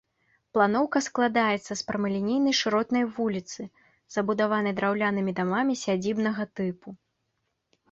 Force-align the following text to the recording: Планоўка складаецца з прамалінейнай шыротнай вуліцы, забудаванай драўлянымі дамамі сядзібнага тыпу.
Планоўка 0.57 1.01
складаецца 1.07 1.71
з 1.81 1.85
прамалінейнай 1.89 2.55
шыротнай 2.61 3.03
вуліцы, 3.19 3.61
забудаванай 4.17 4.73
драўлянымі 4.81 5.31
дамамі 5.43 5.79
сядзібнага 5.85 6.43
тыпу. 6.61 6.99